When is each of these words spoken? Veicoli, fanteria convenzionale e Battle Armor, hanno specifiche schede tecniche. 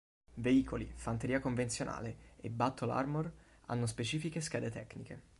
Veicoli, 0.33 0.91
fanteria 0.95 1.39
convenzionale 1.39 2.31
e 2.37 2.49
Battle 2.49 2.91
Armor, 2.91 3.31
hanno 3.67 3.85
specifiche 3.85 4.41
schede 4.41 4.71
tecniche. 4.71 5.21